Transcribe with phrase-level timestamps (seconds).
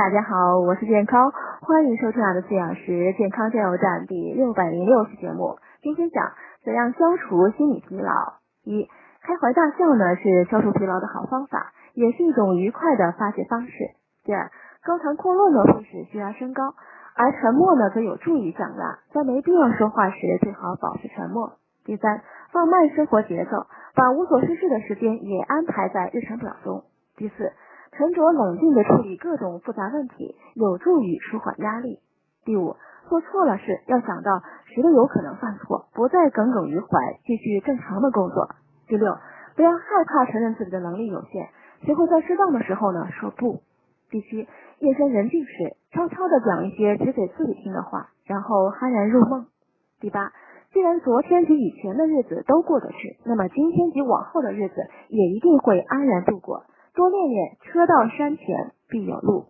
[0.00, 5.58] 大家好，我是健康，欢迎收听我的饲养师健康加油站第六百零六期节目。
[5.82, 6.32] 今天讲
[6.64, 8.40] 怎样消除心理疲劳。
[8.64, 8.88] 一、
[9.20, 13.72] 开怀大笑呢是消除疲劳的好方法，也是一种愉快的发泄方式。
[14.24, 14.50] 第二，
[14.82, 16.72] 高谈阔论呢会使血压升高，
[17.14, 21.58] 而沉默呢则有助于降压，在没必要说话时最好保持沉默。
[21.84, 22.22] 第三，
[22.52, 26.84] 放慢生活节奏，把无所事事的时间也安排在日程表中。
[27.18, 27.52] 第四。
[27.92, 31.98] 沉着冷静的处理各种复杂问题，有助于舒缓压力。
[32.44, 32.76] 第五，
[33.08, 36.86] 做错了事要想到谁都有可能犯错，不再耿耿于怀，
[37.24, 38.48] 继续正常的工作。
[38.86, 39.18] 第六，
[39.56, 41.48] 不要害怕承认自己的能力有限，
[41.82, 43.62] 学会在适当的时候呢说不。
[44.10, 49.46] 第七，夜深人静时，悄悄的讲一些只给自己听的话，然后酣然入梦。
[50.00, 50.32] 第八，
[50.72, 54.74] 既然昨天及以前的日子都过得去，那么今天及往后的日子
[55.08, 56.59] 也一定会安然度过。
[57.00, 59.46] 多练练，车到山前必有路。